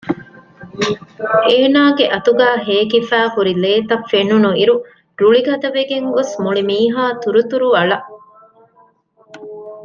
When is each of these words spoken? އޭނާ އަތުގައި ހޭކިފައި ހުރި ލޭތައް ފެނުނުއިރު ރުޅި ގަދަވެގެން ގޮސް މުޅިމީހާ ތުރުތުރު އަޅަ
އޭނާ 1.47 1.81
އަތުގައި 2.13 2.57
ހޭކިފައި 2.67 3.29
ހުރި 3.35 3.53
ލޭތައް 3.63 4.07
ފެނުނުއިރު 4.11 4.75
ރުޅި 5.21 5.41
ގަދަވެގެން 5.47 6.07
ގޮސް 6.15 6.33
މުޅިމީހާ 6.43 7.03
ތުރުތުރު 7.21 7.67
އަޅަ 7.75 7.97